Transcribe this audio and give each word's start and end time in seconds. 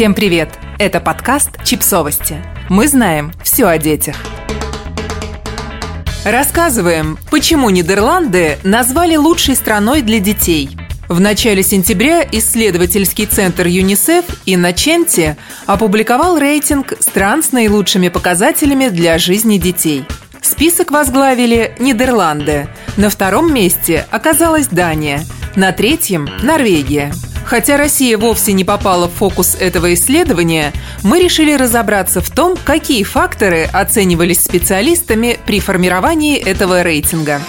Всем 0.00 0.14
привет! 0.14 0.48
Это 0.78 0.98
подкаст 0.98 1.62
«Чипсовости». 1.62 2.42
Мы 2.70 2.88
знаем 2.88 3.32
все 3.44 3.66
о 3.66 3.76
детях. 3.76 4.16
Рассказываем, 6.24 7.18
почему 7.30 7.68
Нидерланды 7.68 8.56
назвали 8.64 9.16
лучшей 9.16 9.54
страной 9.56 10.00
для 10.00 10.18
детей. 10.18 10.70
В 11.10 11.20
начале 11.20 11.62
сентября 11.62 12.26
исследовательский 12.32 13.26
центр 13.26 13.66
ЮНИСЕФ 13.66 14.24
и 14.46 14.56
Наченти 14.56 15.36
опубликовал 15.66 16.38
рейтинг 16.38 16.94
стран 16.98 17.42
с 17.42 17.52
наилучшими 17.52 18.08
показателями 18.08 18.88
для 18.88 19.18
жизни 19.18 19.58
детей. 19.58 20.06
Список 20.40 20.92
возглавили 20.92 21.74
Нидерланды. 21.78 22.68
На 22.96 23.10
втором 23.10 23.52
месте 23.52 24.06
оказалась 24.10 24.68
Дания. 24.68 25.20
На 25.56 25.72
третьем– 25.72 26.26
Норвегия– 26.42 27.12
Хотя 27.50 27.76
Россия 27.76 28.16
вовсе 28.16 28.52
не 28.52 28.62
попала 28.62 29.08
в 29.08 29.14
фокус 29.14 29.56
этого 29.58 29.92
исследования, 29.94 30.72
мы 31.02 31.18
решили 31.18 31.52
разобраться 31.52 32.20
в 32.20 32.30
том, 32.30 32.56
какие 32.62 33.02
факторы 33.02 33.64
оценивались 33.64 34.38
специалистами 34.38 35.36
при 35.46 35.58
формировании 35.58 36.38
этого 36.38 36.84
рейтинга. 36.84 37.42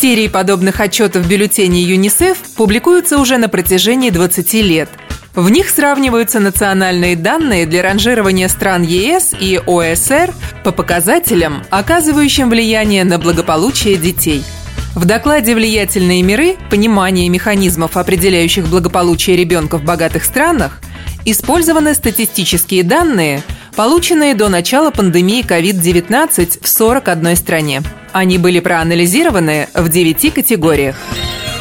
Серии 0.00 0.28
подобных 0.28 0.80
отчетов 0.80 1.26
в 1.26 1.28
бюллетене 1.28 1.82
ЮНИСЕФ 1.82 2.38
публикуются 2.56 3.18
уже 3.18 3.36
на 3.36 3.50
протяжении 3.50 4.08
20 4.08 4.54
лет. 4.54 4.88
В 5.34 5.50
них 5.50 5.68
сравниваются 5.68 6.40
национальные 6.40 7.14
данные 7.14 7.66
для 7.66 7.82
ранжирования 7.82 8.48
стран 8.48 8.82
ЕС 8.82 9.34
и 9.38 9.60
ОСР 9.66 10.32
по 10.64 10.72
показателям, 10.72 11.64
оказывающим 11.68 12.48
влияние 12.48 13.04
на 13.04 13.18
благополучие 13.18 13.96
детей– 13.96 14.42
в 14.98 15.04
докладе 15.04 15.54
«Влиятельные 15.54 16.22
миры. 16.22 16.56
Понимание 16.70 17.28
механизмов, 17.28 17.96
определяющих 17.96 18.66
благополучие 18.66 19.36
ребенка 19.36 19.78
в 19.78 19.84
богатых 19.84 20.24
странах» 20.24 20.80
использованы 21.24 21.94
статистические 21.94 22.82
данные, 22.82 23.42
полученные 23.76 24.34
до 24.34 24.48
начала 24.48 24.90
пандемии 24.90 25.44
COVID-19 25.44 26.58
в 26.62 26.68
41 26.68 27.36
стране. 27.36 27.82
Они 28.12 28.38
были 28.38 28.60
проанализированы 28.60 29.68
в 29.74 29.88
9 29.88 30.34
категориях. 30.34 30.96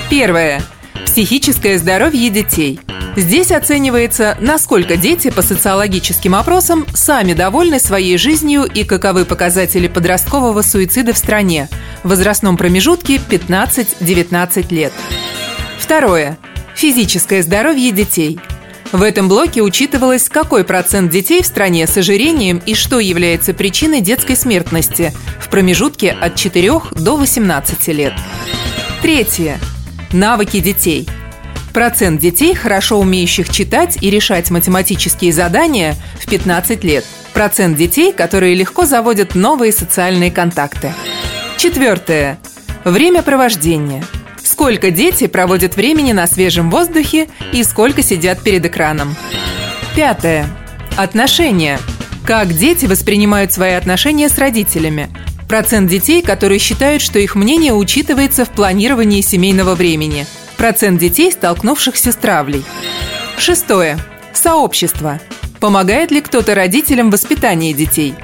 Первое. 0.10 0.62
Психическое 1.06 1.78
здоровье 1.78 2.30
детей– 2.30 2.80
Здесь 3.18 3.52
оценивается, 3.52 4.38
насколько 4.40 4.96
дети 4.96 5.32
по 5.32 5.42
социологическим 5.42 6.36
опросам 6.36 6.86
сами 6.94 7.34
довольны 7.34 7.80
своей 7.80 8.16
жизнью 8.20 8.66
и 8.66 8.84
каковы 8.84 9.26
показатели 9.26 9.88
подросткового 9.88 10.62
суицида 10.62 11.14
в 11.14 11.18
стране 11.18 11.68
возрастном 12.08 12.58
промежутке 12.58 13.16
15-19 13.18 14.74
лет. 14.74 14.94
Второе. 15.80 16.38
Физическое 16.76 17.42
здоровье 17.42 17.92
детей. 17.92 18.40
В 18.92 19.02
этом 19.02 19.28
блоке 19.28 19.62
учитывалось, 19.62 20.30
какой 20.30 20.64
процент 20.64 21.12
детей 21.12 21.42
в 21.42 21.46
стране 21.46 21.88
с 21.88 21.98
ожирением 21.98 22.62
и 22.66 22.74
что 22.74 23.00
является 23.00 23.54
причиной 23.54 24.02
детской 24.02 24.36
смертности 24.36 25.14
в 25.40 25.50
промежутке 25.50 26.12
от 26.12 26.36
4 26.36 26.72
до 26.92 27.18
18 27.18 27.88
лет. 27.90 28.14
Третье. 29.02 29.60
Навыки 30.14 30.60
детей– 30.60 31.08
Процент 31.78 32.20
детей, 32.20 32.56
хорошо 32.56 32.98
умеющих 33.00 33.52
читать 33.52 34.00
и 34.02 34.10
решать 34.10 34.50
математические 34.50 35.32
задания 35.32 35.96
в 36.20 36.28
15 36.28 36.84
лет. 36.84 37.06
Процент 37.36 37.78
детей, 37.78 38.12
которые 38.12 38.56
легко 38.56 38.88
заводят 38.88 39.36
новые 39.36 39.72
социальные 39.72 40.32
контакты. 40.32 40.92
Четвертое. 41.58 42.40
Время 42.84 43.22
провождения. 43.24 44.04
Сколько 44.44 44.92
дети 44.92 45.28
проводят 45.28 45.76
времени 45.76 46.14
на 46.14 46.28
свежем 46.28 46.70
воздухе 46.70 47.28
и 47.52 47.64
сколько 47.64 48.02
сидят 48.02 48.42
перед 48.42 48.66
экраном. 48.66 49.16
Пятое. 49.96 50.48
Отношения. 50.96 51.80
Как 52.26 52.54
дети 52.54 52.86
воспринимают 52.86 53.54
свои 53.54 53.74
отношения 53.74 54.30
с 54.30 54.38
родителями. 54.38 55.10
Процент 55.48 55.90
детей, 55.90 56.22
которые 56.22 56.60
считают, 56.60 57.02
что 57.02 57.20
их 57.20 57.36
мнение 57.36 57.74
учитывается 57.74 58.46
в 58.46 58.50
планировании 58.50 59.22
семейного 59.22 59.76
времени– 59.76 60.26
Процент 60.58 61.00
детей, 61.00 61.32
столкнувшихся 61.32 62.12
с 62.12 62.16
травлей. 62.16 62.66
Шестое. 63.38 64.00
Сообщество. 64.34 65.20
Помогает 65.60 66.10
ли 66.10 66.20
кто-то 66.20 66.56
родителям 66.56 67.10
в 67.10 67.14
воспитании 67.14 67.74
детей? 67.74 68.16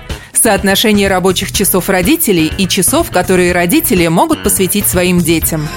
Соотношение 0.44 1.08
рабочих 1.08 1.54
часов 1.54 1.88
родителей 1.88 2.52
и 2.58 2.68
часов, 2.68 3.12
которые 3.12 3.54
родители 3.54 4.06
могут 4.08 4.44
посвятить 4.44 4.86
своим 4.86 5.20
детям. 5.20 5.70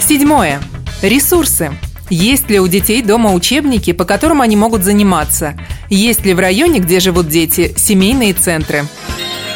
Седьмое. 0.00 0.60
Ресурсы. 1.00 1.70
Есть 2.10 2.50
ли 2.50 2.58
у 2.58 2.66
детей 2.66 3.02
дома 3.02 3.32
учебники, 3.32 3.92
по 3.92 4.04
которым 4.04 4.40
они 4.40 4.56
могут 4.56 4.82
заниматься? 4.82 5.56
Есть 5.90 6.24
ли 6.24 6.34
в 6.34 6.40
районе, 6.40 6.80
где 6.80 6.98
живут 6.98 7.28
дети, 7.28 7.72
семейные 7.76 8.34
центры? 8.34 8.84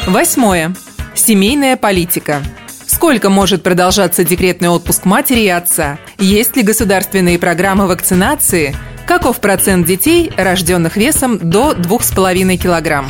Восьмое. 0.07 0.73
Семейная 1.15 1.75
политика. 1.75 2.41
Сколько 2.87 3.29
может 3.29 3.61
продолжаться 3.61 4.23
декретный 4.23 4.69
отпуск 4.69 5.03
матери 5.03 5.41
и 5.41 5.49
отца? 5.49 5.99
Есть 6.17 6.55
ли 6.55 6.63
государственные 6.63 7.39
программы 7.39 7.87
вакцинации? 7.87 8.73
Каков 9.05 9.41
процент 9.41 9.85
детей, 9.85 10.31
рожденных 10.37 10.95
весом 10.95 11.39
до 11.39 11.73
2,5 11.73 12.55
килограмм? 12.55 13.05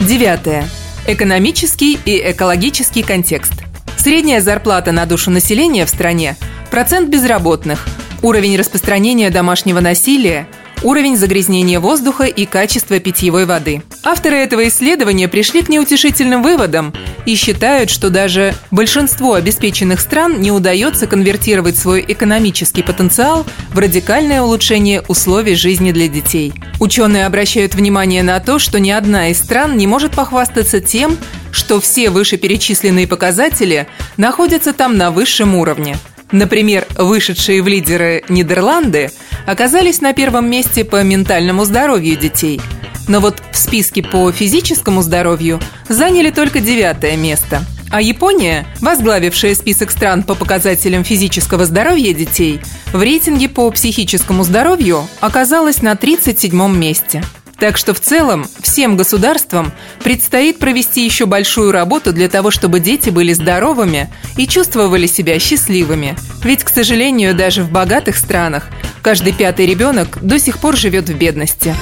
Девятое. 0.00 0.68
Экономический 1.06 1.98
и 2.04 2.30
экологический 2.30 3.02
контекст. 3.02 3.52
Средняя 3.96 4.40
зарплата 4.40 4.92
на 4.92 5.06
душу 5.06 5.30
населения 5.30 5.86
в 5.86 5.88
стране, 5.88 6.36
процент 6.70 7.08
безработных, 7.08 7.86
уровень 8.22 8.56
распространения 8.56 9.30
домашнего 9.30 9.80
насилия, 9.80 10.46
уровень 10.82 11.16
загрязнения 11.16 11.80
воздуха 11.80 12.24
и 12.24 12.46
качество 12.46 12.98
питьевой 12.98 13.44
воды. 13.44 13.82
Авторы 14.04 14.36
этого 14.36 14.68
исследования 14.68 15.28
пришли 15.28 15.62
к 15.62 15.68
неутешительным 15.68 16.42
выводам 16.42 16.94
и 17.24 17.34
считают, 17.34 17.90
что 17.90 18.10
даже 18.10 18.54
большинству 18.70 19.32
обеспеченных 19.32 20.00
стран 20.00 20.40
не 20.40 20.52
удается 20.52 21.06
конвертировать 21.06 21.76
свой 21.76 22.04
экономический 22.06 22.82
потенциал 22.82 23.44
в 23.72 23.78
радикальное 23.78 24.42
улучшение 24.42 25.02
условий 25.08 25.54
жизни 25.54 25.92
для 25.92 26.08
детей. 26.08 26.52
Ученые 26.80 27.26
обращают 27.26 27.74
внимание 27.74 28.22
на 28.22 28.38
то, 28.40 28.58
что 28.58 28.78
ни 28.78 28.90
одна 28.90 29.28
из 29.28 29.38
стран 29.38 29.76
не 29.76 29.86
может 29.86 30.12
похвастаться 30.12 30.80
тем, 30.80 31.16
что 31.50 31.80
все 31.80 32.10
вышеперечисленные 32.10 33.08
показатели 33.08 33.88
находятся 34.16 34.72
там 34.72 34.96
на 34.96 35.10
высшем 35.10 35.54
уровне. 35.54 35.96
Например, 36.32 36.86
вышедшие 36.96 37.62
в 37.62 37.68
лидеры 37.68 38.24
Нидерланды 38.28 39.10
оказались 39.46 40.00
на 40.00 40.12
первом 40.12 40.50
месте 40.50 40.84
по 40.84 41.02
ментальному 41.02 41.64
здоровью 41.64 42.16
детей– 42.16 42.60
но 43.08 43.20
вот 43.20 43.42
в 43.52 43.56
списке 43.56 44.02
по 44.02 44.30
физическому 44.32 45.02
здоровью 45.02 45.60
заняли 45.88 46.30
только 46.30 46.60
девятое 46.60 47.16
место. 47.16 47.62
А 47.90 48.02
Япония, 48.02 48.66
возглавившая 48.80 49.54
список 49.54 49.92
стран 49.92 50.24
по 50.24 50.34
показателям 50.34 51.04
физического 51.04 51.66
здоровья 51.66 52.12
детей, 52.12 52.60
в 52.92 53.00
рейтинге 53.00 53.48
по 53.48 53.70
психическому 53.70 54.42
здоровью 54.42 55.06
оказалась 55.20 55.82
на 55.82 55.92
37-м 55.92 56.78
месте. 56.78 57.22
Так 57.58 57.78
что 57.78 57.94
в 57.94 58.00
целом 58.00 58.46
всем 58.60 58.96
государствам 58.96 59.72
предстоит 60.04 60.58
провести 60.58 61.04
еще 61.04 61.26
большую 61.26 61.72
работу 61.72 62.12
для 62.12 62.28
того, 62.28 62.50
чтобы 62.50 62.80
дети 62.80 63.08
были 63.10 63.32
здоровыми 63.32 64.12
и 64.36 64.46
чувствовали 64.46 65.06
себя 65.06 65.38
счастливыми. 65.38 66.16
Ведь, 66.44 66.64
к 66.64 66.68
сожалению, 66.68 67.34
даже 67.34 67.62
в 67.62 67.70
богатых 67.70 68.16
странах 68.16 68.68
каждый 69.02 69.32
пятый 69.32 69.66
ребенок 69.66 70.18
до 70.20 70.38
сих 70.38 70.58
пор 70.58 70.76
живет 70.76 71.08
в 71.08 71.16
бедности. 71.16 71.74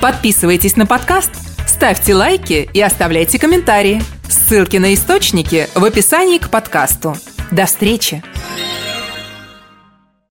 Подписывайтесь 0.00 0.76
на 0.76 0.86
подкаст, 0.86 1.30
ставьте 1.66 2.14
лайки 2.14 2.68
и 2.72 2.80
оставляйте 2.80 3.38
комментарии. 3.38 4.02
Ссылки 4.28 4.76
на 4.76 4.94
источники 4.94 5.68
в 5.74 5.84
описании 5.84 6.38
к 6.38 6.50
подкасту. 6.50 7.16
До 7.50 7.66
встречи! 7.66 8.22